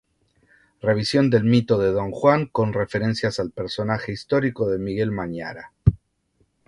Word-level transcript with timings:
Revisión 0.81 1.29
del 1.29 1.43
mito 1.43 1.77
de 1.77 1.91
Don 1.91 2.09
Juan 2.09 2.47
con 2.47 2.73
referencias 2.73 3.39
al 3.39 3.51
personaje 3.51 4.11
histórico 4.11 4.67
de 4.67 4.79
Miguel 4.79 5.11
Mañara. 5.11 5.73